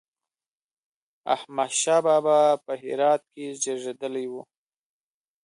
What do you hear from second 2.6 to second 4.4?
په هرات کې زېږېدلی و